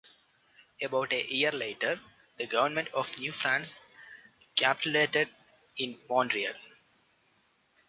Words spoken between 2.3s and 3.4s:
the government of New